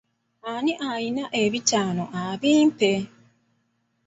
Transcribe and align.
Ani 0.51 0.73
alina 0.89 1.23
ebitaano 1.41 2.03
abimpe? 2.23 2.91